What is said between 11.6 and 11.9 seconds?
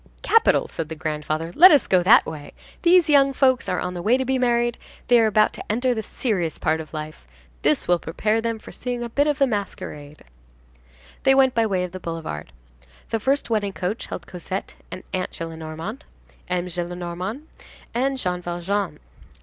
way